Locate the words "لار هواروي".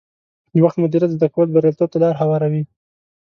2.03-2.63